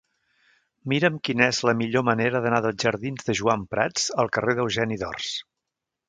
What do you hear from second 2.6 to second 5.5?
dels jardins de Joan Prats al carrer d'Eugeni d'Ors.